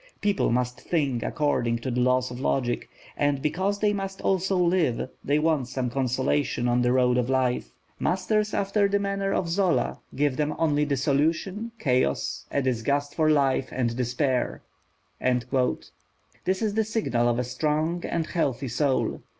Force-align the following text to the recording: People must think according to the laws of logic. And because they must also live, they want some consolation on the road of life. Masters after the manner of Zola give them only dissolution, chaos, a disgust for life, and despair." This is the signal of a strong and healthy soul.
People 0.19 0.51
must 0.51 0.81
think 0.81 1.21
according 1.21 1.77
to 1.77 1.91
the 1.91 1.99
laws 2.01 2.31
of 2.31 2.39
logic. 2.39 2.89
And 3.15 3.39
because 3.39 3.77
they 3.77 3.93
must 3.93 4.19
also 4.21 4.57
live, 4.57 5.07
they 5.23 5.37
want 5.37 5.67
some 5.67 5.91
consolation 5.91 6.67
on 6.67 6.81
the 6.81 6.91
road 6.91 7.19
of 7.19 7.29
life. 7.29 7.71
Masters 7.99 8.51
after 8.51 8.87
the 8.87 8.97
manner 8.97 9.31
of 9.31 9.47
Zola 9.47 9.99
give 10.15 10.37
them 10.37 10.55
only 10.57 10.85
dissolution, 10.85 11.71
chaos, 11.77 12.47
a 12.49 12.63
disgust 12.63 13.13
for 13.13 13.29
life, 13.29 13.69
and 13.71 13.95
despair." 13.95 14.63
This 15.19 16.63
is 16.63 16.73
the 16.73 16.83
signal 16.83 17.29
of 17.29 17.37
a 17.37 17.43
strong 17.43 18.03
and 18.03 18.25
healthy 18.25 18.69
soul. 18.69 19.21